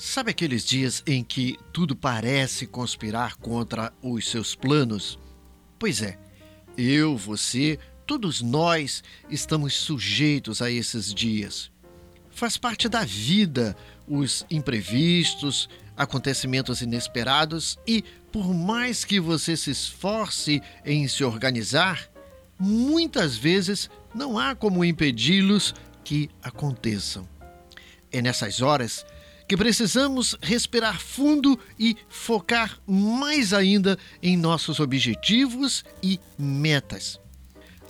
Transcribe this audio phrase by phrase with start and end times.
[0.00, 5.18] Sabe aqueles dias em que tudo parece conspirar contra os seus planos?
[5.76, 6.16] Pois é,
[6.76, 11.68] eu, você, todos nós estamos sujeitos a esses dias.
[12.30, 13.76] Faz parte da vida
[14.06, 22.08] os imprevistos, acontecimentos inesperados e, por mais que você se esforce em se organizar,
[22.56, 25.74] muitas vezes não há como impedi-los
[26.04, 27.28] que aconteçam.
[28.12, 29.04] É nessas horas
[29.48, 37.18] que precisamos respirar fundo e focar mais ainda em nossos objetivos e metas.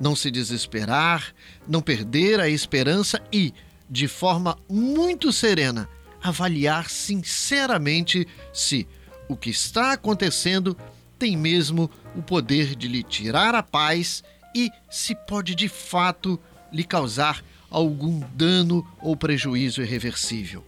[0.00, 1.34] Não se desesperar,
[1.66, 3.52] não perder a esperança e,
[3.90, 5.88] de forma muito serena,
[6.22, 8.86] avaliar sinceramente se
[9.28, 10.76] o que está acontecendo
[11.18, 14.22] tem mesmo o poder de lhe tirar a paz
[14.54, 16.38] e se pode de fato
[16.72, 20.64] lhe causar algum dano ou prejuízo irreversível.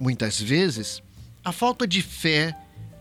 [0.00, 1.02] Muitas vezes,
[1.44, 2.56] a falta de fé,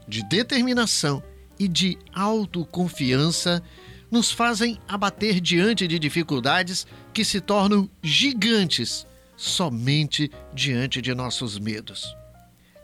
[0.06, 1.24] de determinação
[1.58, 3.64] e de autoconfiança
[4.12, 12.14] nos fazem abater diante de dificuldades que se tornam gigantes somente diante de nossos medos.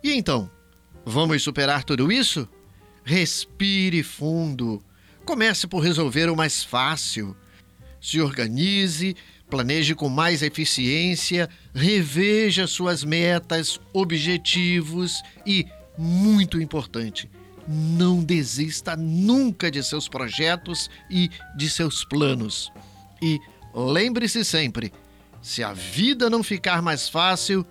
[0.01, 0.49] E então,
[1.05, 2.47] vamos superar tudo isso?
[3.03, 4.81] Respire fundo.
[5.25, 7.35] Comece por resolver o mais fácil.
[7.99, 9.15] Se organize
[9.49, 17.29] Planeje com mais eficiência, reveja suas metas, objetivos e, muito importante,
[17.67, 22.71] não desista nunca de seus projetos e de seus planos.
[23.21, 23.39] E
[23.73, 24.91] lembre-se sempre:
[25.41, 27.65] se a vida não ficar mais fácil,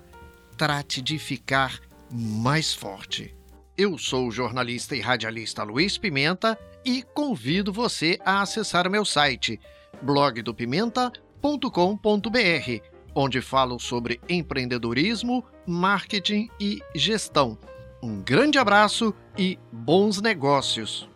[0.57, 1.81] trate de ficar
[2.11, 3.35] mais forte.
[3.77, 9.59] Eu sou o jornalista e radialista Luiz Pimenta e convido você a acessar meu site
[10.01, 12.83] blogdopimenta.com empreendedor.com.br,
[13.15, 17.59] onde falo sobre empreendedorismo, marketing e gestão.
[18.03, 21.14] Um grande abraço e bons negócios!